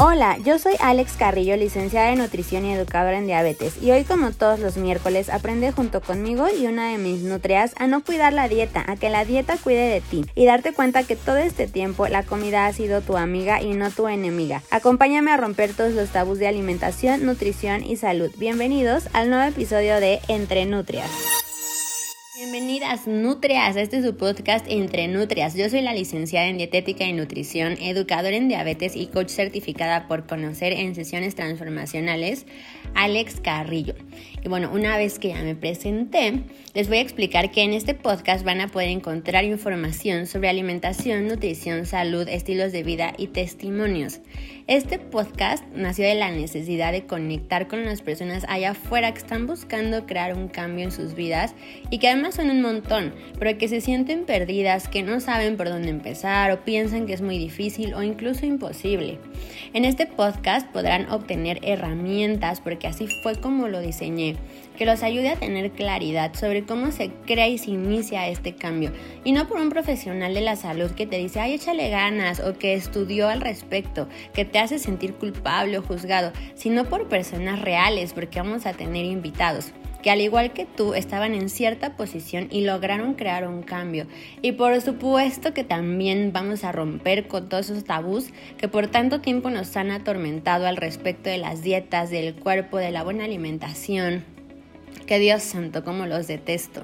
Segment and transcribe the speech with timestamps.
[0.00, 4.32] Hola, yo soy Alex Carrillo, licenciada en nutrición y educadora en diabetes, y hoy como
[4.32, 8.48] todos los miércoles aprende junto conmigo y una de mis nutrias a no cuidar la
[8.48, 12.08] dieta, a que la dieta cuide de ti y darte cuenta que todo este tiempo
[12.08, 14.62] la comida ha sido tu amiga y no tu enemiga.
[14.72, 18.32] Acompáñame a romper todos los tabús de alimentación, nutrición y salud.
[18.36, 21.33] Bienvenidos al nuevo episodio de Entre Nutrias.
[22.36, 25.54] Bienvenidas Nutrias, este es su podcast Entre Nutrias.
[25.54, 30.26] Yo soy la licenciada en Dietética y Nutrición, educadora en diabetes y coach certificada por
[30.26, 32.44] conocer en sesiones transformacionales,
[32.94, 33.94] Alex Carrillo.
[34.44, 36.42] Y bueno, una vez que ya me presenté,
[36.74, 41.26] les voy a explicar que en este podcast van a poder encontrar información sobre alimentación,
[41.26, 44.20] nutrición, salud, estilos de vida y testimonios.
[44.66, 49.46] Este podcast nació de la necesidad de conectar con las personas allá afuera que están
[49.46, 51.54] buscando crear un cambio en sus vidas
[51.90, 55.68] y que además son un montón, pero que se sienten perdidas, que no saben por
[55.68, 59.18] dónde empezar o piensan que es muy difícil o incluso imposible.
[59.74, 64.36] En este podcast podrán obtener herramientas porque así fue como lo diseñé
[64.76, 68.92] que los ayude a tener claridad sobre cómo se crea y se inicia este cambio.
[69.22, 72.58] Y no por un profesional de la salud que te dice, ay, échale ganas, o
[72.58, 78.12] que estudió al respecto, que te hace sentir culpable o juzgado, sino por personas reales,
[78.12, 79.72] porque vamos a tener invitados
[80.04, 84.06] que al igual que tú estaban en cierta posición y lograron crear un cambio.
[84.42, 89.22] Y por supuesto que también vamos a romper con todos esos tabús que por tanto
[89.22, 94.26] tiempo nos han atormentado al respecto de las dietas, del cuerpo, de la buena alimentación.
[95.06, 96.82] Que Dios santo, como los detesto.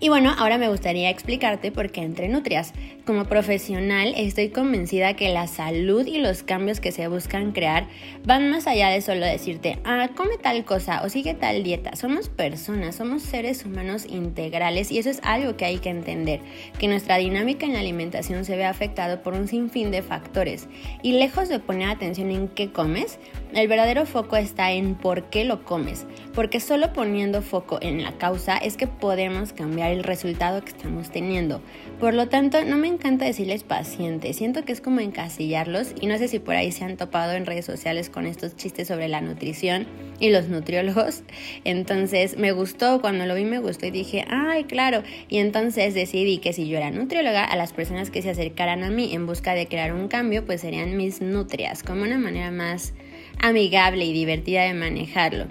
[0.00, 2.72] Y bueno, ahora me gustaría explicarte por qué entre nutrias.
[3.04, 7.86] Como profesional estoy convencida que la salud y los cambios que se buscan crear
[8.24, 11.96] van más allá de solo decirte, ah, come tal cosa o sigue tal dieta.
[11.96, 16.40] Somos personas, somos seres humanos integrales y eso es algo que hay que entender,
[16.78, 20.68] que nuestra dinámica en la alimentación se ve afectado por un sinfín de factores.
[21.02, 23.18] Y lejos de poner atención en qué comes,
[23.54, 28.12] el verdadero foco está en por qué lo comes, porque solo poniendo foco en la
[28.18, 31.62] causa es que podemos cambiar el resultado que estamos teniendo.
[32.00, 36.18] Por lo tanto, no me encanta decirles pacientes, siento que es como encasillarlos y no
[36.18, 39.20] sé si por ahí se han topado en redes sociales con estos chistes sobre la
[39.20, 39.86] nutrición
[40.18, 41.22] y los nutriólogos.
[41.64, 45.02] Entonces me gustó, cuando lo vi me gustó y dije, ay, claro.
[45.28, 48.90] Y entonces decidí que si yo era nutrióloga, a las personas que se acercaran a
[48.90, 52.94] mí en busca de crear un cambio, pues serían mis nutrias, como una manera más
[53.40, 55.46] amigable y divertida de manejarlo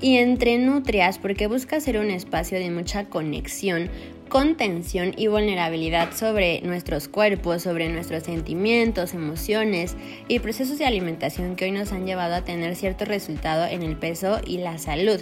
[0.00, 3.88] y entre nutrias porque busca ser un espacio de mucha conexión,
[4.28, 9.96] contención y vulnerabilidad sobre nuestros cuerpos, sobre nuestros sentimientos, emociones
[10.28, 13.96] y procesos de alimentación que hoy nos han llevado a tener cierto resultado en el
[13.96, 15.20] peso y la salud.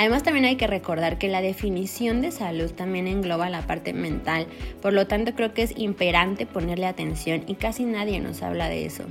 [0.00, 4.46] Además también hay que recordar que la definición de salud también engloba la parte mental,
[4.80, 8.86] por lo tanto creo que es imperante ponerle atención y casi nadie nos habla de
[8.86, 9.04] eso.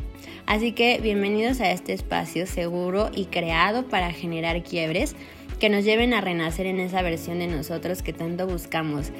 [0.47, 5.16] Así que bienvenidos a este espacio seguro y creado para generar quiebres
[5.59, 9.11] que nos lleven a renacer en esa versión de nosotros que tanto buscamos.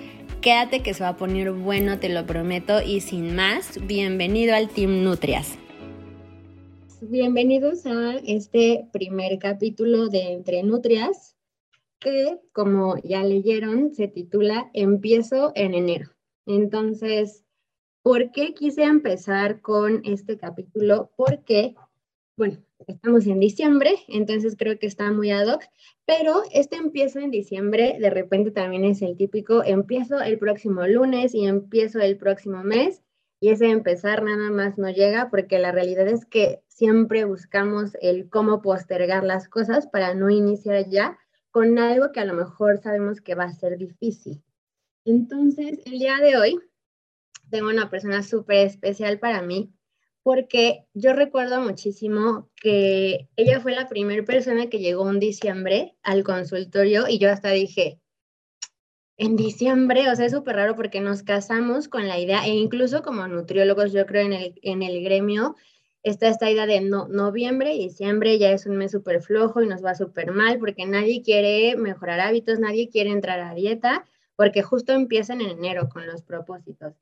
[0.42, 4.70] Quédate que se va a poner bueno, te lo prometo, y sin más, bienvenido al
[4.70, 5.60] Team Nutrias.
[7.00, 11.36] Bienvenidos a este primer capítulo de Entre Nutrias
[12.00, 16.10] que, como ya leyeron, se titula Empiezo en enero.
[16.46, 17.44] Entonces,
[18.02, 21.12] ¿por qué quise empezar con este capítulo?
[21.16, 21.76] Porque,
[22.38, 25.64] bueno, estamos en diciembre, entonces creo que está muy ad hoc,
[26.06, 31.36] pero este empiezo en diciembre de repente también es el típico, empiezo el próximo lunes
[31.36, 33.04] y empiezo el próximo mes,
[33.42, 38.30] y ese empezar nada más no llega porque la realidad es que siempre buscamos el
[38.30, 41.18] cómo postergar las cosas para no iniciar ya
[41.52, 44.44] con algo que a lo mejor sabemos que va a ser difícil.
[45.06, 46.60] Entonces, el día de hoy
[47.50, 49.74] tengo una persona súper especial para mí
[50.24, 56.24] porque yo recuerdo muchísimo que ella fue la primera persona que llegó un diciembre al
[56.24, 58.00] consultorio y yo hasta dije,
[59.18, 63.02] en diciembre, o sea, es súper raro porque nos casamos con la idea, e incluso
[63.02, 65.56] como nutriólogos, yo creo en el, en el gremio,
[66.04, 69.68] está esta idea de no, noviembre y diciembre ya es un mes súper flojo y
[69.68, 74.06] nos va súper mal porque nadie quiere mejorar hábitos, nadie quiere entrar a dieta
[74.36, 76.94] porque justo empiezan en enero con los propósitos.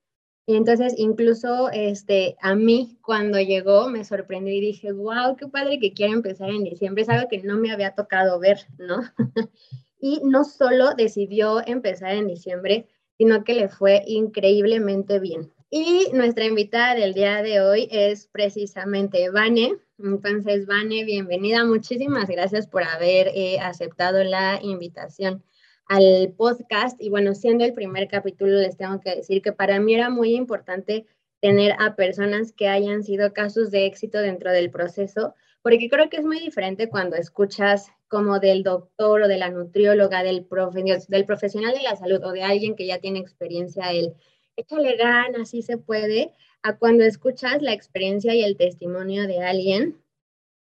[0.47, 5.77] Y entonces incluso este, a mí cuando llegó me sorprendió y dije, wow, qué padre
[5.77, 9.01] que quiere empezar en diciembre, es algo que no me había tocado ver, ¿no?
[9.99, 15.51] y no solo decidió empezar en diciembre, sino que le fue increíblemente bien.
[15.69, 19.75] Y nuestra invitada del día de hoy es precisamente Vane.
[19.99, 21.65] Entonces, Vane, bienvenida.
[21.65, 25.43] Muchísimas gracias por haber eh, aceptado la invitación
[25.87, 27.01] al podcast.
[27.01, 30.35] Y bueno, siendo el primer capítulo, les tengo que decir que para mí era muy
[30.35, 31.05] importante
[31.41, 36.17] tener a personas que hayan sido casos de éxito dentro del proceso, porque creo que
[36.17, 40.47] es muy diferente cuando escuchas como del doctor o de la nutrióloga, del,
[41.09, 44.13] del profesional de la salud o de alguien que ya tiene experiencia, el
[44.57, 46.33] échale ganas, así se puede,
[46.63, 50.01] a cuando escuchas la experiencia y el testimonio de alguien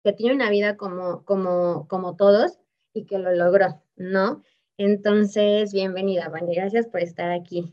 [0.03, 2.59] que tiene una vida como, como, como todos
[2.93, 4.43] y que lo logró, ¿no?
[4.77, 7.71] Entonces, bienvenida, Vani, gracias por estar aquí.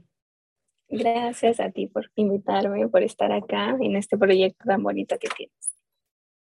[0.89, 5.73] Gracias a ti por invitarme, por estar acá en este proyecto tan bonito que tienes.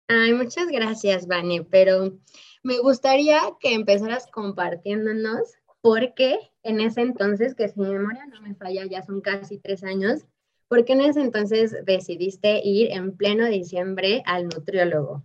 [0.07, 2.19] Ay, muchas gracias, Vane, pero
[2.63, 8.41] me gustaría que empezaras compartiéndonos por qué en ese entonces, que si mi memoria no
[8.41, 10.25] me falla, ya son casi tres años,
[10.67, 15.23] ¿por qué en ese entonces decidiste ir en pleno diciembre al nutriólogo?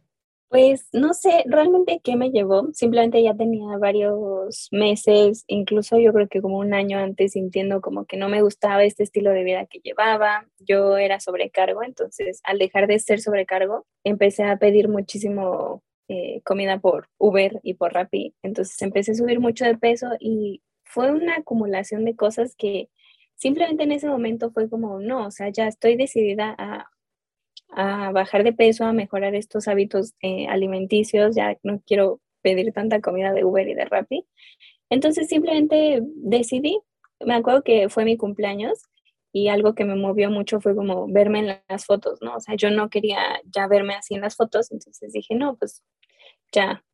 [0.49, 6.29] Pues no sé realmente qué me llevó, simplemente ya tenía varios meses, incluso yo creo
[6.29, 9.67] que como un año antes sintiendo como que no me gustaba este estilo de vida
[9.67, 15.83] que llevaba, yo era sobrecargo, entonces al dejar de ser sobrecargo empecé a pedir muchísimo
[16.09, 20.63] eh, comida por Uber y por Rappi, entonces empecé a subir mucho de peso y
[20.87, 22.89] fue una acumulación de cosas que
[23.35, 26.91] simplemente en ese momento fue como, no, o sea, ya estoy decidida a
[27.71, 33.01] a bajar de peso, a mejorar estos hábitos eh, alimenticios, ya no quiero pedir tanta
[33.01, 34.27] comida de Uber y de Rappi.
[34.89, 36.79] Entonces simplemente decidí,
[37.21, 38.83] me acuerdo que fue mi cumpleaños
[39.33, 42.37] y algo que me movió mucho fue como verme en las fotos, ¿no?
[42.37, 45.83] O sea, yo no quería ya verme así en las fotos, entonces dije, no, pues
[46.53, 46.85] ya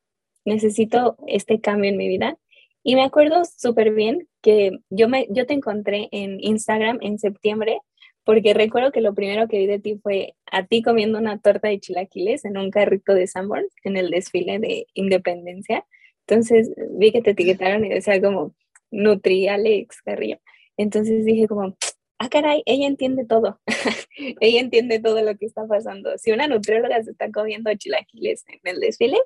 [0.45, 2.39] necesito este cambio en mi vida.
[2.83, 7.81] Y me acuerdo súper bien que yo, me, yo te encontré en Instagram en septiembre
[8.25, 11.69] porque recuerdo que lo primero que vi de ti fue a ti comiendo una torta
[11.69, 15.85] de chilaquiles en un carrito de Sanborn en el desfile de Independencia.
[16.27, 18.55] Entonces vi que te etiquetaron y decía como
[18.91, 20.39] Nutri Alex Carrillo.
[20.77, 21.77] Entonces dije como,
[22.19, 23.61] ah, caray, ella entiende todo.
[24.41, 26.17] ella entiende todo lo que está pasando.
[26.19, 29.19] Si una nutrióloga se está comiendo chilaquiles en el desfile,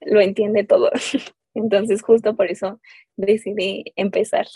[0.00, 0.90] lo entiende todo.
[1.54, 2.80] Entonces, justo por eso
[3.16, 4.46] decidí empezar.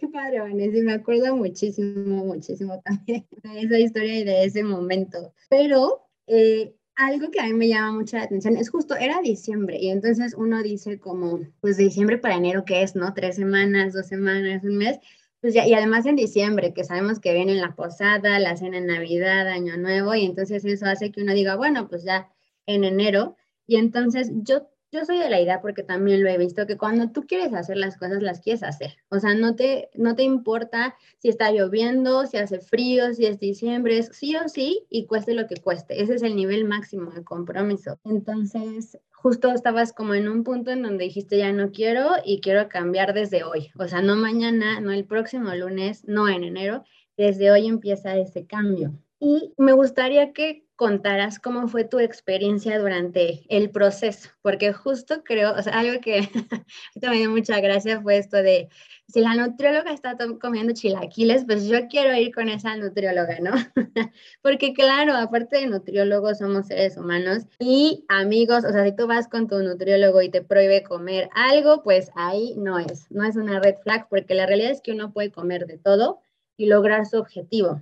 [0.00, 0.78] qué padre, Vanessa.
[0.82, 5.32] Me acuerdo muchísimo, muchísimo también de esa historia y de ese momento.
[5.48, 9.78] Pero eh, algo que a mí me llama mucho la atención es justo, era diciembre
[9.80, 13.14] y entonces uno dice como, pues diciembre para enero, ¿qué es, no?
[13.14, 14.98] Tres semanas, dos semanas, un mes.
[15.40, 18.86] Pues ya, y además en diciembre, que sabemos que viene la posada, la cena en
[18.86, 22.30] Navidad, Año Nuevo, y entonces eso hace que uno diga, bueno, pues ya
[22.66, 23.36] en enero.
[23.66, 27.10] Y entonces yo yo soy de la idea porque también lo he visto que cuando
[27.10, 28.96] tú quieres hacer las cosas las quieres hacer.
[29.08, 33.40] O sea, no te no te importa si está lloviendo, si hace frío, si es
[33.40, 36.02] diciembre, es sí o sí y cueste lo que cueste.
[36.02, 37.98] Ese es el nivel máximo de compromiso.
[38.04, 42.68] Entonces, justo estabas como en un punto en donde dijiste ya no quiero y quiero
[42.68, 43.70] cambiar desde hoy.
[43.78, 46.84] O sea, no mañana, no el próximo lunes, no en enero,
[47.16, 48.92] desde hoy empieza ese cambio.
[49.24, 55.54] Y me gustaría que contaras cómo fue tu experiencia durante el proceso, porque justo creo,
[55.54, 56.22] o sea, algo que
[57.00, 58.68] me dio mucha gracia fue esto de,
[59.06, 63.52] si la nutrióloga está comiendo chilaquiles, pues yo quiero ir con esa nutrióloga, ¿no?
[64.42, 69.28] porque claro, aparte de nutriólogos, somos seres humanos y amigos, o sea, si tú vas
[69.28, 73.60] con tu nutriólogo y te prohíbe comer algo, pues ahí no es, no es una
[73.60, 76.18] red flag, porque la realidad es que uno puede comer de todo
[76.56, 77.80] y lograr su objetivo.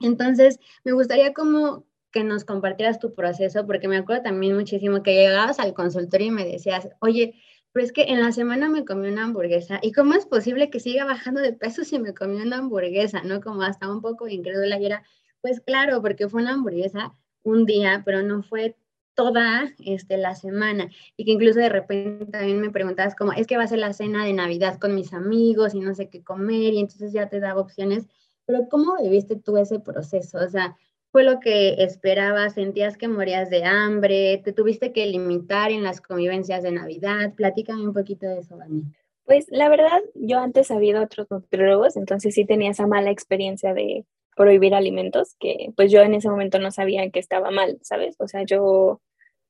[0.00, 5.14] Entonces, me gustaría como que nos compartieras tu proceso, porque me acuerdo también muchísimo que
[5.14, 7.34] llegabas al consultorio y me decías, oye,
[7.72, 10.80] pero es que en la semana me comí una hamburguesa, ¿y cómo es posible que
[10.80, 13.22] siga bajando de peso si me comí una hamburguesa?
[13.22, 13.40] ¿No?
[13.40, 15.04] Como hasta un poco incrédula y era,
[15.40, 18.76] pues claro, porque fue una hamburguesa un día, pero no fue
[19.14, 23.56] toda este, la semana y que incluso de repente también me preguntabas como, es que
[23.56, 26.72] va a ser la cena de Navidad con mis amigos y no sé qué comer
[26.74, 28.06] y entonces ya te daba opciones,
[28.50, 30.38] pero ¿cómo viviste tú ese proceso?
[30.38, 30.76] O sea,
[31.12, 32.54] fue lo que esperabas?
[32.54, 34.40] ¿Sentías que morías de hambre?
[34.44, 37.32] ¿Te tuviste que limitar en las convivencias de Navidad?
[37.36, 38.82] Platícame un poquito de eso, Dani.
[39.24, 43.10] Pues la verdad, yo antes había ido a otros nutriólogos, entonces sí tenía esa mala
[43.10, 44.04] experiencia de
[44.34, 48.16] prohibir alimentos, que pues yo en ese momento no sabía que estaba mal, ¿sabes?
[48.18, 49.00] O sea, yo,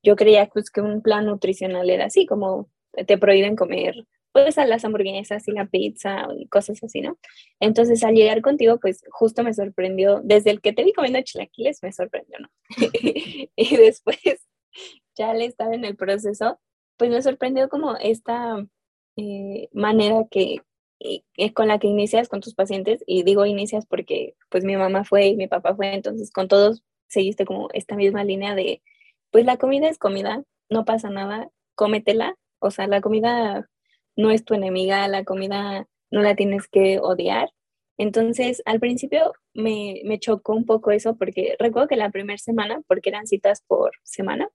[0.03, 2.69] yo creía pues, que un plan nutricional era así, como
[3.07, 7.17] te prohíben comer pues a las hamburguesas y la pizza y cosas así, ¿no?
[7.59, 11.83] Entonces al llegar contigo, pues justo me sorprendió, desde el que te vi comiendo chilaquiles,
[11.83, 12.49] me sorprendió, ¿no?
[13.55, 14.17] y después,
[15.17, 16.59] ya al estar en el proceso,
[16.97, 18.65] pues me sorprendió como esta
[19.17, 20.61] eh, manera que,
[21.53, 25.27] con la que inicias con tus pacientes, y digo inicias porque pues mi mamá fue
[25.27, 28.81] y mi papá fue, entonces con todos seguiste como esta misma línea de,
[29.31, 33.67] pues la comida es comida, no pasa nada, cómetela, o sea, la comida
[34.15, 37.49] no es tu enemiga, la comida no la tienes que odiar
[37.97, 42.81] Entonces, al principio me, me chocó un poco eso porque recuerdo que la primera semana,
[42.87, 44.49] porque eran citas por semana,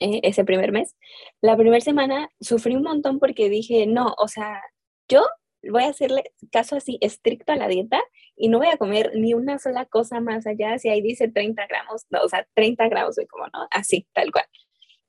[0.00, 0.96] eh, ese primer mes,
[1.40, 4.62] la primera semana sufrí un montón porque dije, no, o sea,
[5.08, 5.26] yo
[5.68, 8.00] voy a hacerle caso así estricto a la dieta
[8.36, 11.66] y no voy a comer ni una sola cosa más allá, si ahí dice 30
[11.66, 13.66] gramos, no, o sea, 30 gramos, soy como, ¿no?
[13.70, 14.44] Así, tal cual.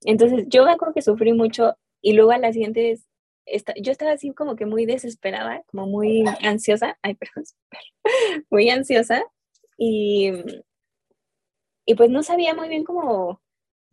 [0.05, 2.51] Entonces, yo me acuerdo que sufrí mucho y luego a la
[3.77, 7.43] yo estaba así como que muy desesperada, como muy ansiosa, ay, perdón,
[8.49, 9.23] muy ansiosa
[9.77, 10.31] y,
[11.85, 13.41] y pues no sabía muy bien cómo,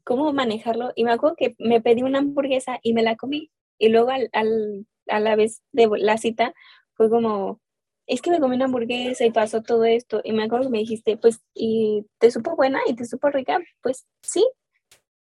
[0.04, 3.88] cómo manejarlo y me acuerdo que me pedí una hamburguesa y me la comí y
[3.88, 6.54] luego al, al, a la vez de la cita
[6.94, 7.60] fue como,
[8.06, 10.78] es que me comí una hamburguesa y pasó todo esto y me acuerdo que me
[10.78, 13.58] dijiste, pues, ¿y te supo buena y te supo rica?
[13.82, 14.46] Pues sí,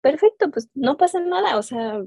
[0.00, 2.02] perfecto, pues no pasa nada, o sea,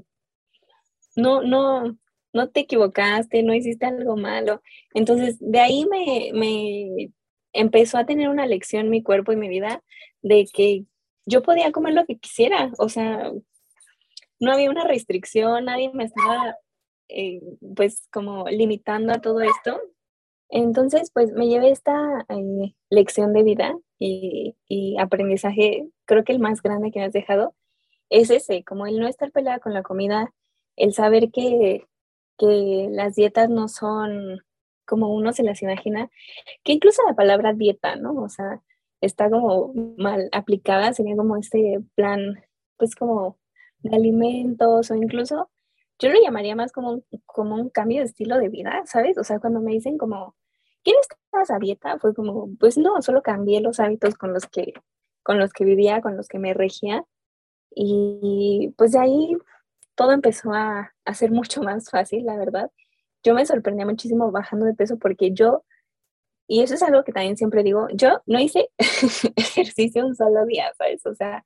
[1.16, 1.98] no, no,
[2.32, 4.62] no te equivocaste, no hiciste algo malo.
[4.94, 7.12] Entonces, de ahí me, me
[7.52, 9.82] empezó a tener una lección mi cuerpo y mi vida
[10.22, 10.84] de que
[11.26, 13.32] yo podía comer lo que quisiera, o sea,
[14.40, 16.56] no había una restricción, nadie me estaba
[17.08, 17.40] eh,
[17.76, 19.80] pues como limitando a todo esto.
[20.48, 26.40] Entonces, pues me llevé esta eh, lección de vida y, y, aprendizaje, creo que el
[26.40, 27.54] más grande que me has dejado
[28.08, 30.32] es ese, como el no estar peleada con la comida,
[30.76, 31.86] el saber que
[32.40, 34.40] que las dietas no son
[34.86, 36.10] como uno se las imagina,
[36.64, 38.14] que incluso la palabra dieta, ¿no?
[38.14, 38.62] O sea,
[39.02, 42.42] está como mal aplicada, sería como este plan,
[42.78, 43.38] pues como
[43.80, 45.50] de alimentos o incluso,
[45.98, 49.18] yo lo llamaría más como como un cambio de estilo de vida, ¿sabes?
[49.18, 50.34] O sea, cuando me dicen como,
[50.82, 51.98] ¿quieres estabas a dieta?
[51.98, 54.72] Fue como, pues no, solo cambié los hábitos con los que,
[55.22, 57.04] con los que vivía, con los que me regía.
[57.74, 59.36] Y pues de ahí
[59.94, 62.70] todo empezó a, a ser mucho más fácil, la verdad.
[63.22, 65.64] Yo me sorprendía muchísimo bajando de peso porque yo,
[66.46, 68.70] y eso es algo que también siempre digo, yo no hice
[69.36, 71.04] ejercicio un solo día, ¿sabes?
[71.06, 71.44] O sea,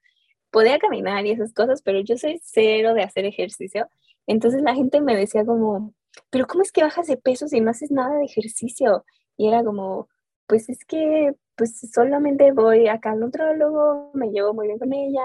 [0.50, 3.88] podía caminar y esas cosas, pero yo soy cero de hacer ejercicio.
[4.26, 5.94] Entonces la gente me decía como,
[6.30, 9.04] pero ¿cómo es que bajas de peso si no haces nada de ejercicio?
[9.36, 10.08] Y era como,
[10.46, 15.22] pues es que pues solamente voy acá al nutrólogo, me llevo muy bien con ella.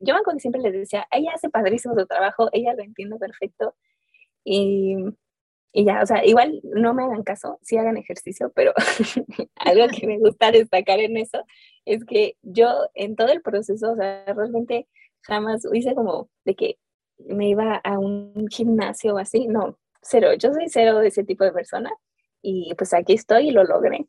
[0.00, 3.18] yo me acuerdo que siempre les decía, ella hace padrísimo su trabajo, ella lo entiende
[3.18, 3.74] perfecto.
[4.44, 4.96] Y,
[5.72, 8.72] y ya, o sea, igual no me hagan caso, sí hagan ejercicio, pero
[9.56, 11.44] algo que me gusta destacar en eso
[11.84, 14.88] es que yo en todo el proceso, o sea, realmente
[15.22, 16.78] jamás hice como de que
[17.18, 21.44] me iba a un gimnasio o así, no, cero, yo soy cero de ese tipo
[21.44, 21.90] de persona
[22.42, 24.06] y pues aquí estoy y lo logré.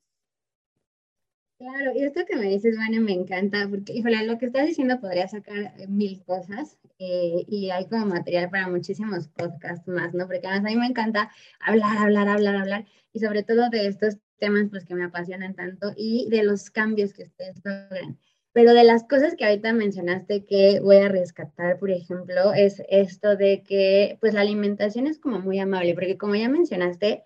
[1.64, 5.00] Claro, y esto que me dices, Vane, me encanta, porque, híjole, lo que estás diciendo
[5.00, 10.28] podría sacar mil cosas eh, y hay como material para muchísimos podcasts más, ¿no?
[10.28, 14.18] Porque además a mí me encanta hablar, hablar, hablar, hablar, y sobre todo de estos
[14.40, 18.20] temas pues que me apasionan tanto y de los cambios que ustedes logran.
[18.52, 23.38] Pero de las cosas que ahorita mencionaste que voy a rescatar, por ejemplo, es esto
[23.38, 27.24] de que pues la alimentación es como muy amable, porque como ya mencionaste,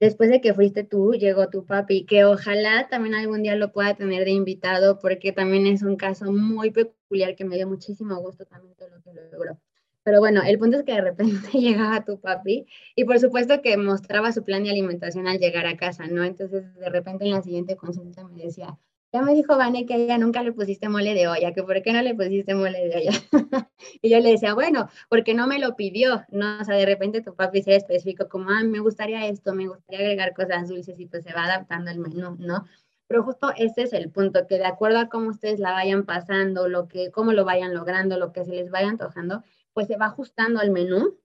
[0.00, 3.94] después de que fuiste tú, llegó tu papi, que ojalá también algún día lo pueda
[3.94, 8.44] tener de invitado, porque también es un caso muy peculiar que me dio muchísimo gusto
[8.46, 9.58] también todo lo que logró.
[10.06, 13.76] Pero bueno, el punto es que de repente llegaba tu papi y por supuesto que
[13.76, 16.22] mostraba su plan de alimentación al llegar a casa, ¿no?
[16.22, 18.78] Entonces de repente en la siguiente consulta me decía,
[19.16, 21.80] ya me dijo Vane que a ella nunca le pusiste mole de olla, que por
[21.80, 23.10] qué no le pusiste mole de olla.
[24.02, 26.60] y yo le decía, bueno, porque no me lo pidió, ¿no?
[26.60, 30.00] O sea, de repente tu papi se específico como, ah, me gustaría esto, me gustaría
[30.00, 32.66] agregar cosas dulces y pues se va adaptando el menú, ¿no?
[33.06, 36.68] Pero justo ese es el punto, que de acuerdo a cómo ustedes la vayan pasando,
[36.68, 39.42] lo que, cómo lo vayan logrando, lo que se les vaya antojando,
[39.72, 41.16] pues se va ajustando al menú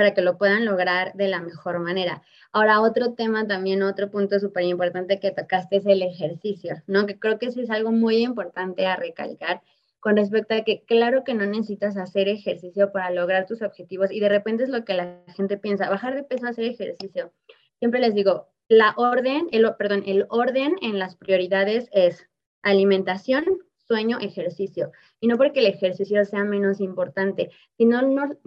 [0.00, 2.22] para que lo puedan lograr de la mejor manera.
[2.52, 7.04] Ahora, otro tema también, otro punto súper importante que tocaste es el ejercicio, ¿no?
[7.04, 9.60] Que creo que eso es algo muy importante a recalcar
[10.00, 14.20] con respecto a que claro que no necesitas hacer ejercicio para lograr tus objetivos y
[14.20, 17.34] de repente es lo que la gente piensa, bajar de peso, hacer ejercicio.
[17.78, 22.26] Siempre les digo, la orden, el, perdón, el orden en las prioridades es
[22.62, 23.44] alimentación,
[23.90, 24.92] sueño, ejercicio.
[25.18, 28.00] Y no porque el ejercicio sea menos importante, si no,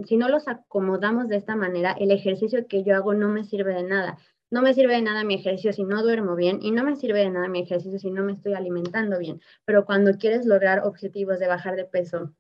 [0.06, 3.74] si no los acomodamos de esta manera, el ejercicio que yo hago no me sirve
[3.74, 4.18] de nada.
[4.50, 7.20] No me sirve de nada mi ejercicio si no duermo bien y no me sirve
[7.20, 9.42] de nada mi ejercicio si no me estoy alimentando bien.
[9.66, 12.32] Pero cuando quieres lograr objetivos de bajar de peso,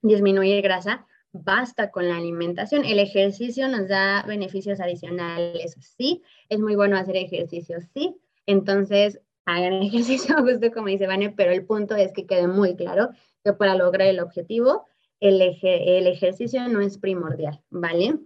[0.00, 2.86] disminuir grasa, basta con la alimentación.
[2.86, 8.16] El ejercicio nos da beneficios adicionales, sí, es muy bueno hacer ejercicio, sí.
[8.46, 13.10] Entonces, hagan ejercicio, justo como dice Vane, pero el punto es que quede muy claro
[13.42, 14.84] que para lograr el objetivo,
[15.20, 18.18] el, el ejercicio no es primordial, ¿vale?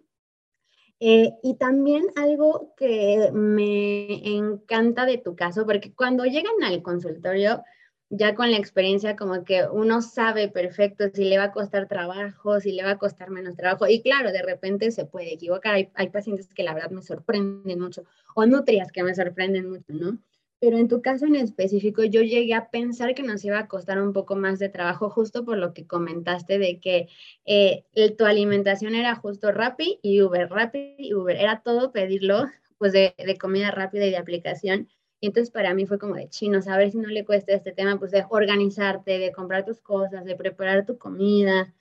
[0.98, 7.62] Eh, y también algo que me encanta de tu caso, porque cuando llegan al consultorio,
[8.10, 12.60] ya con la experiencia como que uno sabe perfecto si le va a costar trabajo,
[12.60, 13.86] si le va a costar menos trabajo.
[13.86, 15.74] Y claro, de repente se puede equivocar.
[15.74, 19.92] Hay, hay pacientes que la verdad me sorprenden mucho, o nutrias que me sorprenden mucho,
[19.92, 20.18] ¿no?
[20.60, 24.00] Pero en tu caso en específico, yo llegué a pensar que nos iba a costar
[24.00, 27.08] un poco más de trabajo, justo por lo que comentaste de que
[27.46, 27.84] eh,
[28.18, 32.44] tu alimentación era justo Rappi y Uber, Rappi y Uber, era todo pedirlo,
[32.76, 34.88] pues de, de comida rápida y de aplicación.
[35.18, 37.98] Y entonces para mí fue como de chino, saber si no le cuesta este tema,
[37.98, 41.74] pues de organizarte, de comprar tus cosas, de preparar tu comida.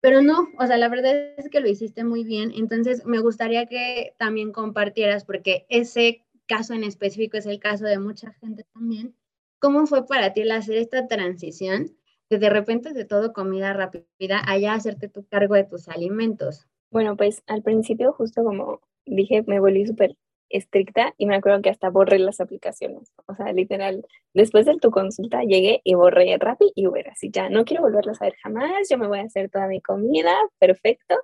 [0.00, 2.52] Pero no, o sea, la verdad es que lo hiciste muy bien.
[2.54, 7.98] Entonces me gustaría que también compartieras, porque ese caso en específico es el caso de
[7.98, 9.16] mucha gente también.
[9.58, 11.96] ¿Cómo fue para ti el hacer esta transición
[12.30, 16.66] de de repente de todo comida rápida allá hacerte tu cargo de tus alimentos?
[16.90, 20.16] Bueno, pues al principio justo como dije, me volví súper
[20.48, 23.12] estricta y me acuerdo que hasta borré las aplicaciones.
[23.26, 27.48] O sea, literal, después de tu consulta llegué y borré Rappi y Uber, así ya
[27.50, 31.16] no quiero volverlas a ver jamás, yo me voy a hacer toda mi comida, perfecto.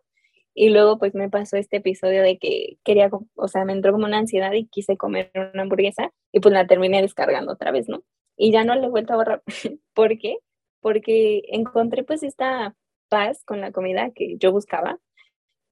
[0.54, 4.06] Y luego pues me pasó este episodio de que quería, o sea, me entró como
[4.06, 8.02] una ansiedad y quise comer una hamburguesa y pues la terminé descargando otra vez, ¿no?
[8.36, 9.42] Y ya no le he vuelto a borrar.
[9.94, 10.38] ¿Por qué?
[10.80, 12.74] Porque encontré pues esta
[13.08, 14.98] paz con la comida que yo buscaba,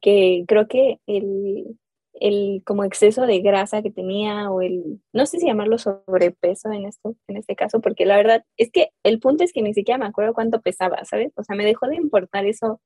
[0.01, 1.79] que creo que el,
[2.21, 6.87] el como exceso de grasa que tenía o el, no sé si llamarlo sobrepeso en,
[6.87, 9.99] esto, en este caso, porque la verdad es que el punto es que ni siquiera
[9.99, 11.33] me acuerdo cuánto pesaba, ¿sabes?
[11.37, 12.81] O sea, me dejó de importar eso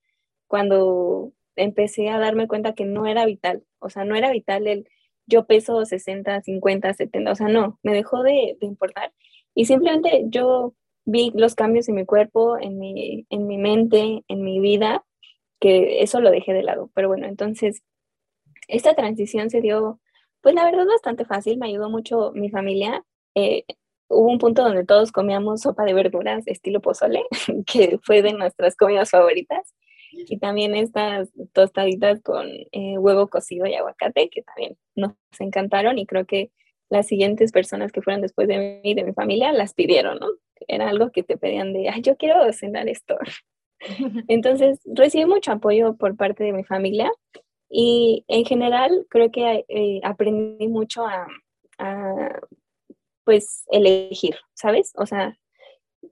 [0.46, 4.88] cuando empecé a darme cuenta que no era vital, o sea, no era vital el
[5.26, 9.12] yo peso 60, 50, 70, o sea, no, me dejó de, importar
[9.54, 14.42] y simplemente yo vi los cambios en mi cuerpo, en mi, en mi mente, en
[14.42, 15.04] mi vida,
[15.60, 16.90] que eso lo dejé de lado.
[16.94, 17.82] Pero bueno, entonces
[18.68, 20.00] esta transición se dio,
[20.40, 23.04] pues la verdad, bastante fácil, me ayudó mucho mi familia.
[23.34, 23.64] Eh,
[24.08, 27.24] hubo un punto donde todos comíamos sopa de verduras estilo pozole,
[27.66, 29.74] que fue de nuestras comidas favoritas,
[30.28, 36.06] y también estas tostaditas con eh, huevo cocido y aguacate, que también nos encantaron y
[36.06, 36.50] creo que
[36.88, 40.26] las siguientes personas que fueron después de mí, de mi familia, las pidieron, ¿no?
[40.68, 43.16] Era algo que te pedían de, ay, yo quiero cenar esto.
[44.28, 47.10] Entonces, recibí mucho apoyo por parte de mi familia
[47.70, 51.26] y en general creo que eh, aprendí mucho a,
[53.24, 54.92] pues, elegir, ¿sabes?
[54.96, 55.38] O sea,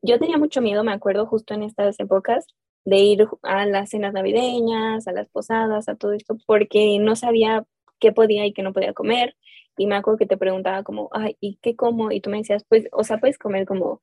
[0.02, 2.46] yo tenía mucho miedo, me acuerdo, justo en estas épocas,
[2.84, 7.64] de ir a las cenas navideñas, a las posadas, a todo esto, porque no sabía
[8.00, 9.36] qué podía y qué no podía comer.
[9.76, 12.12] Y me acuerdo que te preguntaba como, ay, ¿y qué como?
[12.12, 14.00] Y tú me decías, pues, o sea, puedes comer como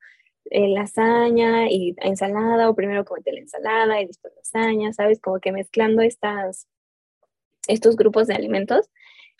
[0.50, 5.20] eh, lasaña y ensalada, o primero comete la ensalada y después lasaña, ¿sabes?
[5.20, 6.66] Como que mezclando estas
[7.68, 8.90] estos grupos de alimentos.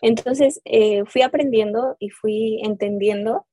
[0.03, 3.46] Entonces eh, fui aprendiendo y fui entendiendo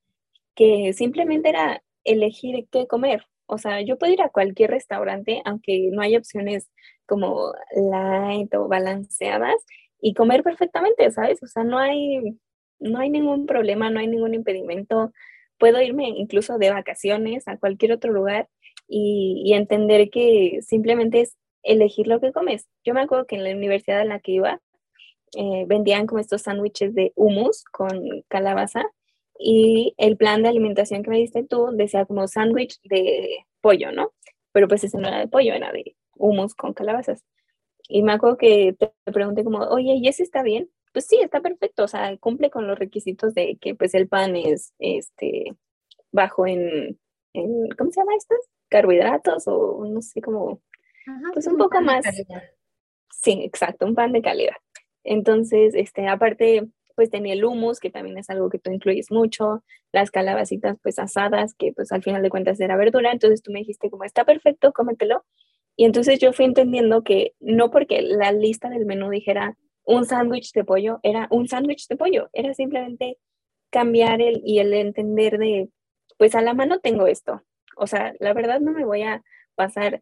[0.56, 3.26] que simplemente era elegir qué comer.
[3.48, 6.70] O sea, yo puedo ir a cualquier restaurante, aunque no hay opciones
[7.06, 9.56] como light o balanceadas,
[10.02, 11.42] y comer perfectamente, ¿sabes?
[11.42, 12.38] O sea, no hay,
[12.80, 15.12] no hay ningún problema, no hay ningún impedimento.
[15.58, 18.48] Puedo irme incluso de vacaciones a cualquier otro lugar
[18.88, 22.68] y, entender que simplemente es elegir lo que comes.
[22.84, 24.62] Yo me acuerdo que en la universidad en la que iba
[25.36, 28.86] eh, vendían como estos sándwiches de hummus con calabaza
[29.38, 34.14] y el plan de alimentación que me diste tú decía como sándwich de pollo, ¿no?
[34.52, 37.24] Pero pues ese no era de pollo, era de hummus con calabazas.
[37.88, 40.70] Y me acuerdo que te pregunté como, oye, ¿y ese está bien?
[40.94, 44.36] Pues sí, está perfecto, o sea, cumple con los requisitos de que pues el pan
[44.36, 45.54] es este
[46.12, 46.98] bajo en,
[47.34, 48.40] en ¿cómo se llama estas?
[48.70, 50.62] Carbohidratos o no sé, como
[51.34, 52.06] pues un poco más.
[53.12, 54.56] Sí, exacto, un pan de calidad.
[55.04, 59.64] Entonces, este, aparte, pues tenía el humus, que también es algo que tú incluyes mucho,
[59.92, 63.60] las calabacitas pues asadas, que pues al final de cuentas era verdura, entonces tú me
[63.60, 65.26] dijiste como está perfecto, cómetelo.
[65.78, 70.54] Y entonces yo fui entendiendo que no porque la lista del menú dijera un sándwich
[70.54, 73.18] de pollo, era un sándwich de pollo, era simplemente
[73.70, 75.70] cambiar el y el entender de,
[76.18, 77.44] pues a la mano tengo esto.
[77.78, 79.22] O sea, la verdad no me voy a
[79.56, 80.02] pasar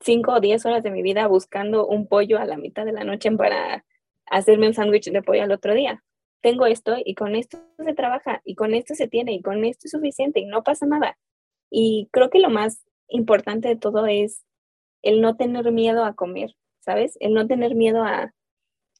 [0.00, 3.04] cinco o diez horas de mi vida buscando un pollo a la mitad de la
[3.04, 3.84] noche para
[4.26, 6.02] hacerme un sándwich de pollo al otro día.
[6.40, 9.86] Tengo esto y con esto se trabaja y con esto se tiene y con esto
[9.86, 11.18] es suficiente y no pasa nada.
[11.70, 14.44] Y creo que lo más importante de todo es
[15.02, 17.16] el no tener miedo a comer, ¿sabes?
[17.20, 18.32] El no tener miedo a,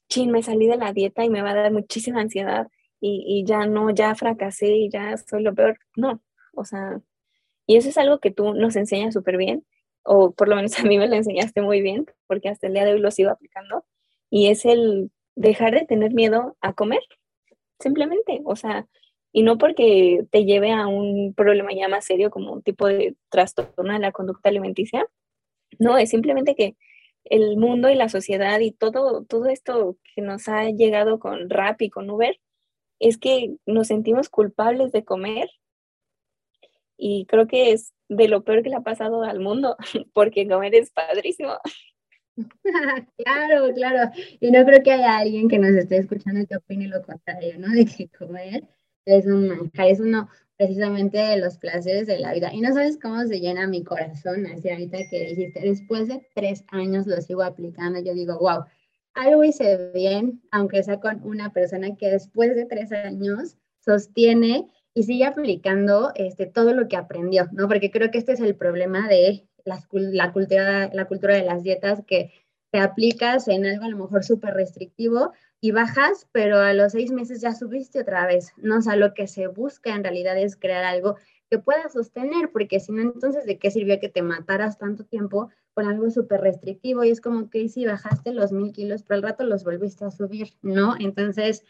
[0.09, 2.67] chin, me salí de la dieta y me va a dar muchísima ansiedad
[2.99, 5.79] y, y ya no, ya fracasé y ya soy lo peor.
[5.95, 6.21] No,
[6.53, 7.01] o sea,
[7.67, 9.65] y eso es algo que tú nos enseñas súper bien
[10.05, 12.85] o por lo menos a mí me lo enseñaste muy bien, porque hasta el día
[12.85, 13.85] de hoy lo sigo aplicando,
[14.29, 17.01] y es el dejar de tener miedo a comer,
[17.79, 18.87] simplemente, o sea,
[19.31, 23.15] y no porque te lleve a un problema ya más serio como un tipo de
[23.29, 25.05] trastorno de la conducta alimenticia,
[25.79, 26.77] no, es simplemente que
[27.25, 31.81] el mundo y la sociedad y todo, todo esto que nos ha llegado con Rap
[31.81, 32.39] y con Uber,
[32.99, 35.49] es que nos sentimos culpables de comer
[36.97, 39.75] y creo que es de lo peor que le ha pasado al mundo,
[40.13, 41.53] porque comer es padrísimo.
[43.17, 44.11] claro, claro.
[44.39, 47.67] Y no creo que haya alguien que nos esté escuchando que opine lo contrario, ¿no?
[47.73, 48.63] De que comer
[49.05, 52.53] es un manjar, es uno precisamente de los placeres de la vida.
[52.53, 56.63] Y no sabes cómo se llena mi corazón, así ahorita que dijiste, después de tres
[56.69, 58.65] años lo sigo aplicando, yo digo, wow,
[59.13, 65.03] algo hice bien, aunque sea con una persona que después de tres años sostiene y
[65.03, 67.67] sigue aplicando este, todo lo que aprendió, ¿no?
[67.67, 72.03] Porque creo que este es el problema de la, cultura, la cultura de las dietas,
[72.07, 72.31] que
[72.71, 77.11] te aplicas en algo a lo mejor súper restrictivo y bajas, pero a los seis
[77.11, 78.77] meses ya subiste otra vez, ¿no?
[78.77, 81.15] O sea, lo que se busca en realidad es crear algo
[81.49, 85.49] que pueda sostener, porque si no, entonces, ¿de qué sirvió que te mataras tanto tiempo
[85.73, 87.03] con algo súper restrictivo?
[87.03, 90.11] Y es como que si bajaste los mil kilos, pero al rato los volviste a
[90.11, 90.95] subir, ¿no?
[90.99, 91.63] Entonces,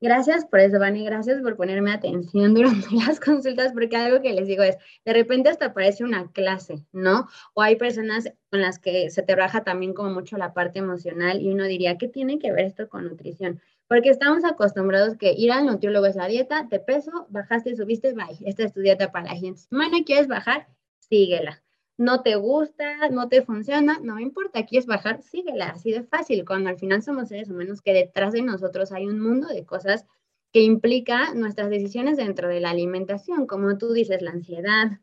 [0.00, 4.46] Gracias por eso, Vani, gracias por ponerme atención durante las consultas, porque algo que les
[4.46, 7.28] digo es, de repente hasta parece una clase, ¿no?
[7.54, 11.40] O hay personas con las que se te baja también como mucho la parte emocional
[11.40, 13.62] y uno diría, ¿qué tiene que ver esto con nutrición?
[13.88, 18.36] Porque estamos acostumbrados que ir al nutriólogo es la dieta, te peso, bajaste, subiste, bye,
[18.44, 18.72] esta es
[19.10, 20.66] para la siguiente semana, ¿quieres bajar?
[20.98, 21.65] Síguela
[21.98, 26.44] no te gusta, no te funciona, no me importa, quieres bajar, síguela, así de fácil,
[26.44, 30.06] cuando al final somos seres humanos que detrás de nosotros hay un mundo de cosas
[30.52, 35.00] que implica nuestras decisiones dentro de la alimentación, como tú dices, la ansiedad,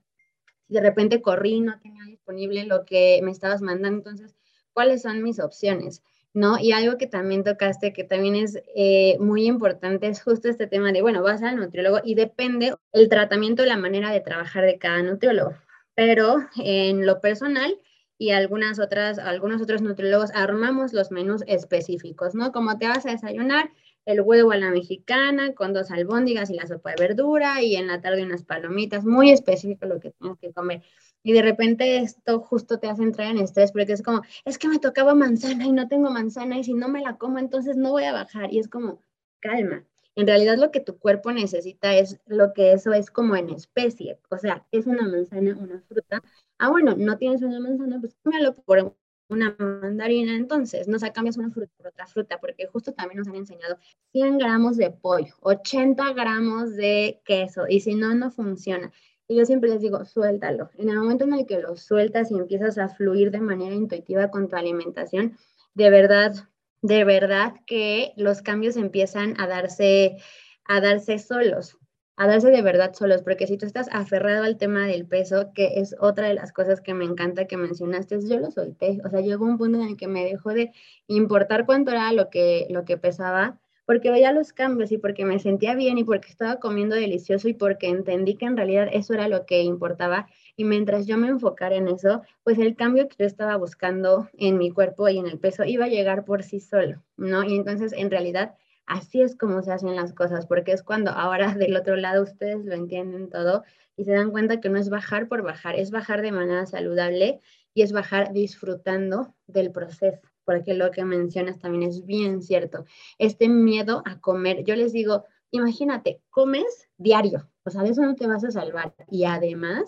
[0.68, 4.36] si de repente corrí, no tenía disponible lo que me estabas mandando, entonces,
[4.72, 6.04] ¿cuáles son mis opciones?
[6.34, 6.58] ¿no?
[6.60, 10.92] Y algo que también tocaste, que también es eh, muy importante, es justo este tema
[10.92, 15.04] de, bueno, vas al nutriólogo y depende el tratamiento, la manera de trabajar de cada
[15.04, 15.54] nutriólogo
[15.96, 17.80] pero en lo personal
[18.18, 22.52] y algunas otras, algunos otros nutriólogos armamos los menús específicos, ¿no?
[22.52, 23.72] Como te vas a desayunar,
[24.06, 27.88] el huevo a la mexicana con dos albóndigas y la sopa de verdura y en
[27.88, 30.82] la tarde unas palomitas, muy específico lo que tienes que comer.
[31.24, 34.68] Y de repente esto justo te hace entrar en estrés porque es como, es que
[34.68, 37.92] me tocaba manzana y no tengo manzana y si no me la como entonces no
[37.92, 38.54] voy a bajar.
[38.54, 39.00] Y es como,
[39.40, 43.50] calma, en realidad lo que tu cuerpo necesita es lo que eso es como en
[43.50, 46.22] especie, o sea, es una manzana, una fruta.
[46.58, 48.96] Ah, bueno, no tienes una manzana, pues cámbialo por
[49.30, 53.20] una mandarina, entonces, no o sea, cambias una fruta por otra fruta, porque justo también
[53.20, 53.78] nos han enseñado
[54.12, 58.92] 100 gramos de pollo, 80 gramos de queso, y si no, no funciona.
[59.28, 60.70] Y yo siempre les digo, suéltalo.
[60.78, 64.30] En el momento en el que lo sueltas y empiezas a fluir de manera intuitiva
[64.30, 65.38] con tu alimentación,
[65.74, 66.36] de verdad
[66.84, 70.18] de verdad que los cambios empiezan a darse,
[70.66, 71.78] a darse solos,
[72.18, 75.80] a darse de verdad solos, porque si tú estás aferrado al tema del peso, que
[75.80, 79.22] es otra de las cosas que me encanta que mencionaste, yo lo solté, o sea,
[79.22, 80.72] llegó un punto en el que me dejó de
[81.08, 85.40] importar cuánto era lo que, lo que pesaba, porque veía los cambios y porque me
[85.40, 89.28] sentía bien y porque estaba comiendo delicioso y porque entendí que en realidad eso era
[89.28, 93.26] lo que importaba y mientras yo me enfocara en eso, pues el cambio que yo
[93.26, 97.04] estaba buscando en mi cuerpo y en el peso iba a llegar por sí solo,
[97.18, 97.44] ¿no?
[97.44, 101.54] Y entonces en realidad así es como se hacen las cosas, porque es cuando ahora
[101.56, 103.64] del otro lado ustedes lo entienden todo
[103.96, 107.40] y se dan cuenta que no es bajar por bajar, es bajar de manera saludable
[107.74, 112.86] y es bajar disfrutando del proceso, porque lo que mencionas también es bien cierto.
[113.18, 118.16] Este miedo a comer, yo les digo, imagínate, comes diario, o sea, de eso no
[118.16, 119.84] te vas a salvar y además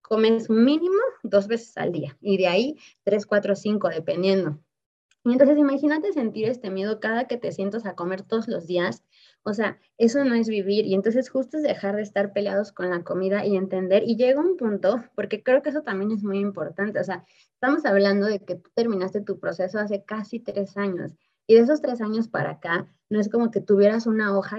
[0.00, 4.58] comes mínimo dos veces al día y de ahí tres, cuatro, cinco, dependiendo.
[5.24, 9.04] Y entonces imagínate sentir este miedo cada que te sientas a comer todos los días.
[9.44, 12.90] O sea, eso no es vivir y entonces justo es dejar de estar peleados con
[12.90, 14.02] la comida y entender.
[14.04, 16.98] Y llega un punto, porque creo que eso también es muy importante.
[16.98, 21.12] O sea, estamos hablando de que tú terminaste tu proceso hace casi tres años
[21.46, 24.58] y de esos tres años para acá, no es como que tuvieras una hoja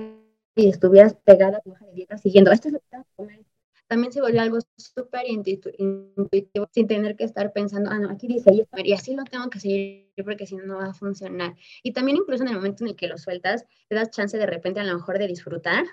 [0.55, 3.15] y estuvieras pegada a tu hoja de dieta siguiendo, esto es lo que vas a
[3.15, 3.45] comer,
[3.87, 8.51] también se volvió algo súper intuitivo, sin tener que estar pensando, ah, no, aquí dice
[8.51, 11.55] y, así lo tengo que seguir porque si no, no va a funcionar.
[11.83, 14.45] Y también incluso en el momento en el que lo sueltas, te das chance de
[14.45, 15.85] repente a lo mejor de disfrutar,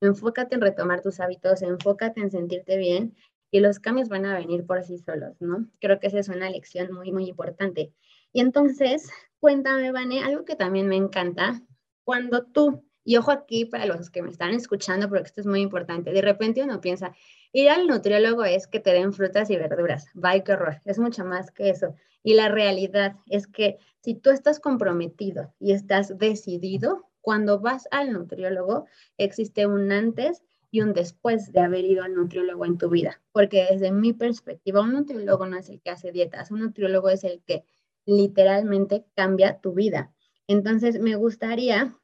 [0.00, 3.14] enfócate en retomar tus hábitos, enfócate en sentirte bien
[3.50, 5.66] y los cambios van a venir por sí solos, ¿no?
[5.80, 7.92] Creo que esa es una lección muy, muy importante.
[8.32, 11.60] Y entonces, cuéntame, Vane, algo que también me encanta,
[12.04, 15.60] cuando tú, y ojo aquí para los que me están escuchando, porque esto es muy
[15.60, 17.14] importante, de repente uno piensa,
[17.52, 20.06] Ir al nutriólogo es que te den frutas y verduras.
[20.14, 20.80] Vaya, qué horror.
[20.84, 21.96] Es mucho más que eso.
[22.22, 28.12] Y la realidad es que si tú estás comprometido y estás decidido, cuando vas al
[28.12, 28.86] nutriólogo,
[29.18, 33.20] existe un antes y un después de haber ido al nutriólogo en tu vida.
[33.32, 37.24] Porque desde mi perspectiva, un nutriólogo no es el que hace dietas, un nutriólogo es
[37.24, 37.64] el que
[38.06, 40.12] literalmente cambia tu vida.
[40.46, 41.96] Entonces, me gustaría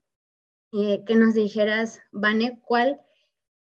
[0.72, 3.00] eh, que nos dijeras, Vane, ¿cuál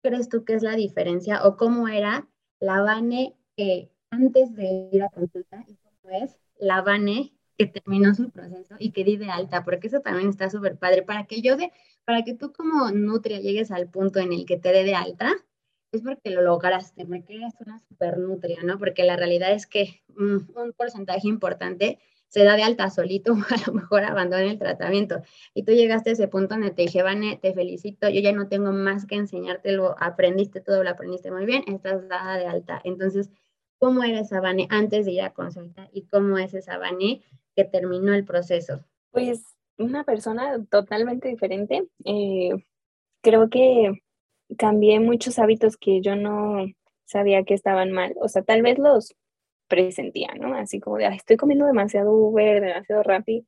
[0.01, 2.27] crees tú que es la diferencia o cómo era
[2.59, 8.13] la Vane que antes de ir a consulta y cómo es la Vane que terminó
[8.13, 11.41] su proceso y que di de alta, porque eso también está súper padre, para que
[11.41, 11.71] yo de,
[12.03, 15.31] para que tú como nutria llegues al punto en el que te dé de alta,
[15.91, 18.77] es porque lo lograste, porque eres una super nutria, ¿no?
[18.77, 21.99] Porque la realidad es que mm, un porcentaje importante
[22.36, 25.21] se da de alta solito o a lo mejor abandona el tratamiento.
[25.54, 28.50] Y tú llegaste a ese punto donde te dije, Vane, te felicito, yo ya no
[28.50, 32.82] tengo más que enseñártelo, aprendiste todo, lo aprendiste muy bien, estás dada de alta.
[32.84, 33.30] Entonces,
[33.78, 37.21] ¿cómo era esa Vane antes de ir a consulta y cómo es esa Vane
[37.56, 38.84] que terminó el proceso?
[39.12, 39.41] Pues
[39.78, 41.88] una persona totalmente diferente.
[42.04, 42.65] Eh,
[43.21, 44.04] creo que
[44.58, 46.65] cambié muchos hábitos que yo no
[47.06, 48.13] sabía que estaban mal.
[48.19, 49.15] O sea, tal vez los
[49.67, 50.56] presentía, ¿no?
[50.56, 53.45] Así como de, estoy comiendo demasiado Uber, demasiado Rappi,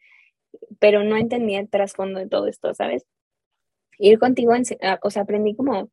[0.80, 3.06] pero no entendía el trasfondo de todo esto, ¿sabes?
[3.99, 5.89] Ir contigo, ah, o sea, aprendí como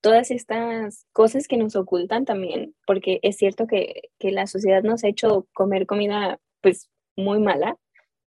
[0.00, 5.04] todas estas cosas que nos ocultan también, porque es cierto que, que la sociedad nos
[5.04, 7.78] ha hecho comer comida, pues, muy mala,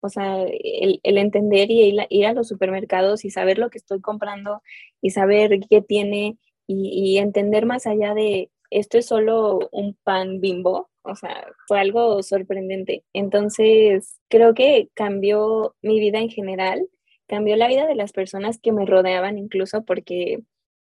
[0.00, 3.70] o sea, el, el entender y ir a, ir a, los supermercados y saber lo
[3.70, 4.62] que estoy comprando
[5.00, 10.40] y saber qué tiene y, y, entender más allá de esto es solo un pan
[10.40, 13.04] bimbo, o sea, fue algo sorprendente.
[13.12, 16.88] Entonces, creo que cambió mi vida en general,
[17.28, 20.38] cambió la vida de las personas que me rodeaban incluso porque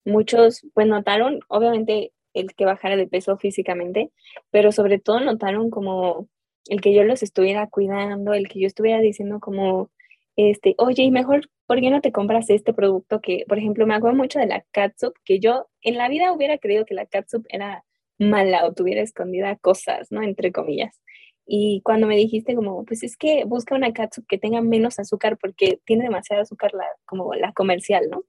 [0.06, 4.12] muchos, pues notaron, obviamente, el que bajara de peso físicamente,
[4.52, 6.30] pero sobre todo notaron como
[6.68, 9.90] el que yo los estuviera cuidando, el que yo estuviera diciendo como,
[10.36, 13.96] este, oye, y mejor, ¿por qué no te compras este producto que, por ejemplo, me
[13.96, 17.46] acuerdo mucho de la catsup, que yo en la vida hubiera creído que la catsup
[17.50, 17.84] era
[18.22, 20.22] mala o tuviera escondida cosas, ¿no?
[20.22, 21.02] Entre comillas.
[21.46, 25.38] Y cuando me dijiste como, pues es que busca una catsup que tenga menos azúcar
[25.38, 28.24] porque tiene demasiado azúcar la, como la comercial, ¿no?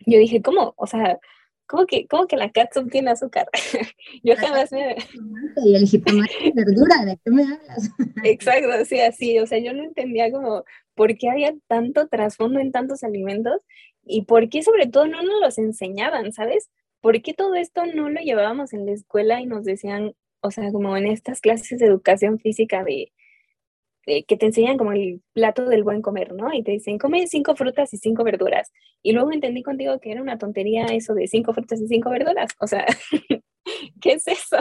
[0.00, 0.74] Yo dije, ¿cómo?
[0.76, 1.20] O sea,
[1.66, 3.48] ¿cómo que, cómo que la catsup tiene azúcar?
[4.24, 4.96] Yo jamás me...
[5.64, 7.90] Y el jitomate es verdura, ¿de qué me hablas?
[8.24, 12.72] Exacto, sí, así, o sea, yo no entendía como por qué había tanto trasfondo en
[12.72, 13.62] tantos alimentos
[14.04, 16.70] y por qué sobre todo no nos los enseñaban, ¿sabes?
[17.02, 20.72] ¿Por qué todo esto no lo llevábamos en la escuela y nos decían, o sea,
[20.72, 23.12] como en estas clases de educación física de,
[24.04, 26.52] que te enseñan como el plato del buen comer, ¿no?
[26.54, 28.72] Y te dicen, come cinco frutas y cinco verduras.
[29.02, 32.50] Y luego entendí contigo que era una tontería eso de cinco frutas y cinco verduras.
[32.60, 32.86] O sea,
[34.00, 34.56] ¿qué es eso?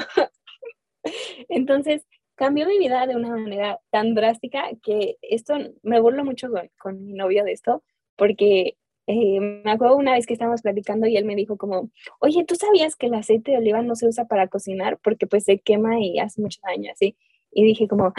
[1.50, 6.70] Entonces, cambió mi vida de una manera tan drástica que esto, me burlo mucho con,
[6.80, 7.84] con mi novio de esto,
[8.16, 12.46] porque eh, me acuerdo una vez que estábamos platicando y él me dijo como, oye,
[12.46, 15.60] ¿tú sabías que el aceite de oliva no se usa para cocinar porque pues se
[15.60, 17.18] quema y hace mucho daño así?
[17.52, 18.14] Y dije como,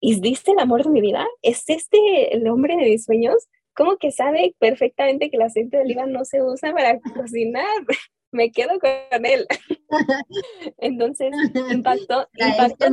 [0.00, 1.26] ¿y viste el amor de mi vida?
[1.42, 3.48] ¿Es este el hombre de mis sueños?
[3.74, 7.64] ¿Cómo que sabe perfectamente que el aceite de oliva no se usa para cocinar?
[8.34, 9.46] me quedo con él.
[10.78, 11.30] Entonces,
[11.70, 12.86] impactó, impactó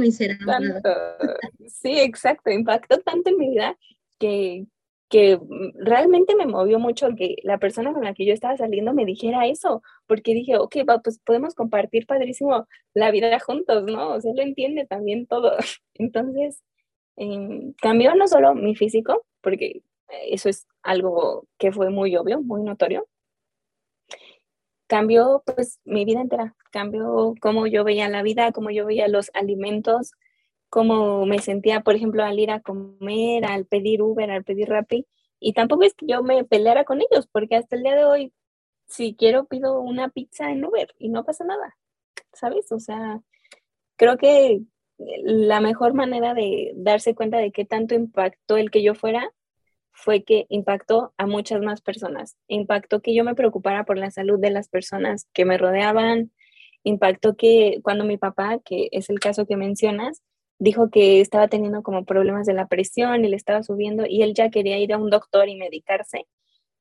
[0.46, 0.90] tanto.
[1.68, 3.78] Sí, exacto, impactó tanto en mi vida
[4.20, 4.66] que,
[5.12, 8.94] que mm, realmente me movió mucho que la persona con la que yo estaba saliendo
[8.94, 14.14] me dijera eso, porque dije, ok, pues podemos compartir padrísimo la vida juntos, ¿no?
[14.14, 15.54] O sea, lo entiende también todo.
[15.96, 16.64] Entonces,
[17.18, 19.84] eh, cambió no solo mi físico, porque
[20.28, 23.08] eso es algo que fue muy obvio, muy notorio,
[24.88, 29.32] cambió pues mi vida entera, cambió cómo yo veía la vida, cómo yo veía los
[29.34, 30.12] alimentos,
[30.72, 35.06] cómo me sentía, por ejemplo, al ir a comer, al pedir Uber, al pedir Rappi.
[35.40, 38.34] Y tampoco es que yo me peleara con ellos, porque hasta el día de hoy,
[38.88, 41.78] si quiero, pido una pizza en Uber y no pasa nada,
[42.32, 42.72] ¿sabes?
[42.72, 43.22] O sea,
[43.98, 44.62] creo que
[44.98, 49.30] la mejor manera de darse cuenta de qué tanto impactó el que yo fuera
[49.92, 52.38] fue que impactó a muchas más personas.
[52.48, 56.32] Impactó que yo me preocupara por la salud de las personas que me rodeaban.
[56.84, 60.24] Impactó que cuando mi papá, que es el caso que mencionas,
[60.62, 64.36] dijo que estaba teniendo como problemas de la presión y le estaba subiendo y él
[64.36, 66.28] ya quería ir a un doctor y medicarse.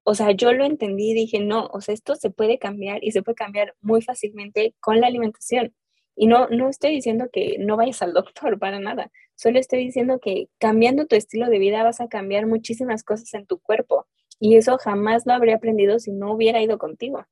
[0.05, 3.13] O sea, yo lo entendí y dije, no, o sea, esto se puede cambiar y
[3.13, 5.75] se puede cambiar muy fácilmente con la alimentación.
[6.15, 10.19] Y no, no estoy diciendo que no vayas al doctor para nada, solo estoy diciendo
[10.21, 14.07] que cambiando tu estilo de vida vas a cambiar muchísimas cosas en tu cuerpo
[14.39, 17.25] y eso jamás lo habría aprendido si no hubiera ido contigo.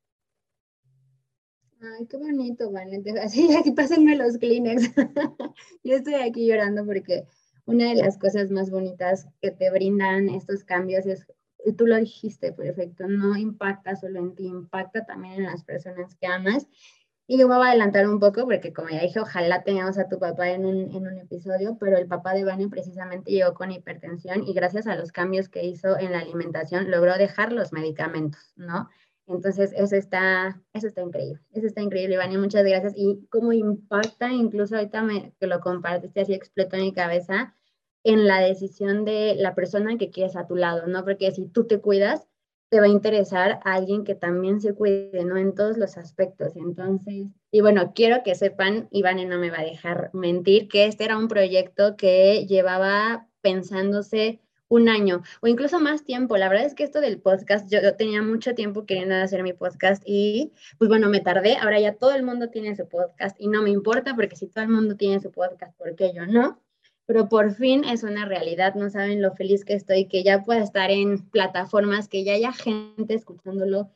[1.81, 3.11] Ay, qué bonito, Vanessa.
[3.23, 4.91] Así, aquí pásenme los Kleenex.
[5.85, 7.27] Yo estoy aquí llorando porque
[7.67, 11.27] una de las cosas más bonitas que te brindan estos cambios es,
[11.77, 16.27] tú lo dijiste perfecto, no impacta solo en ti, impacta también en las personas que
[16.27, 16.67] amas.
[17.31, 20.09] Y yo me voy a adelantar un poco porque como ya dije, ojalá tengamos a
[20.09, 23.71] tu papá en un, en un episodio, pero el papá de Vane precisamente llegó con
[23.71, 28.55] hipertensión y gracias a los cambios que hizo en la alimentación logró dejar los medicamentos,
[28.57, 28.89] ¿no?
[29.29, 32.95] Entonces, eso está, eso está increíble, eso está increíble, Vani, muchas gracias.
[32.97, 37.55] Y cómo impacta, incluso ahorita me, que lo compartiste, así explotó en mi cabeza,
[38.05, 41.05] en la decisión de la persona que quieres a tu lado, ¿no?
[41.05, 42.27] Porque si tú te cuidas,
[42.71, 45.37] te va a interesar a alguien que también se cuide, ¿no?
[45.37, 46.57] En todos los aspectos.
[46.57, 51.05] Entonces, y bueno, quiero que sepan, Iván no me va a dejar mentir, que este
[51.05, 56.37] era un proyecto que llevaba pensándose un año o incluso más tiempo.
[56.37, 60.03] La verdad es que esto del podcast, yo, tenía mucho tiempo queriendo hacer mi podcast
[60.07, 61.57] y pues bueno, me tardé.
[61.57, 64.65] Ahora ya todo el mundo tiene su podcast y no me importa porque si todo
[64.65, 66.61] el mundo tiene su podcast, ¿por qué yo no?
[67.07, 70.63] Pero por fin es una realidad, no saben lo feliz que estoy que ya pueda
[70.63, 73.91] estar en plataformas, que ya haya gente escuchándolo.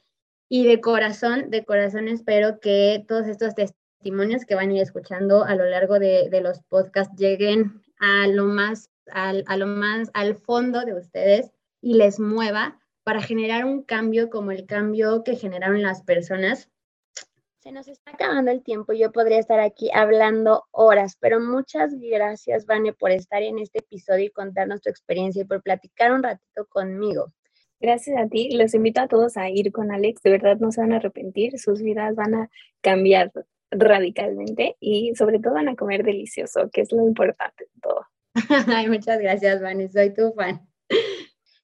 [0.49, 5.45] Y de corazón, de corazón espero que todos estos testimonios que van a ir escuchando
[5.45, 10.11] a lo largo de, de los podcasts lleguen a lo más al, a lo más
[10.15, 15.37] al fondo de ustedes y les mueva para generar un cambio como el cambio que
[15.37, 16.69] generaron las personas.
[17.61, 22.67] Se nos está acabando el tiempo, yo podría estar aquí hablando horas, pero muchas gracias,
[22.67, 26.67] Vane, por estar en este episodio y contarnos tu experiencia y por platicar un ratito
[26.69, 27.33] conmigo.
[27.79, 30.81] Gracias a ti, los invito a todos a ir con Alex, de verdad no se
[30.81, 33.33] van a arrepentir, sus vidas van a cambiar
[33.71, 38.07] radicalmente y sobre todo van a comer delicioso, que es lo importante de todo.
[38.69, 40.67] Ay, muchas gracias, Vani, soy tu fan.